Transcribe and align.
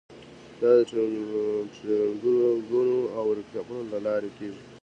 دا 0.61 0.69
د 0.77 0.79
ټریننګونو 0.89 2.97
او 3.15 3.23
ورکشاپونو 3.29 3.83
له 3.93 3.99
لارې 4.05 4.29
کیږي. 4.37 4.61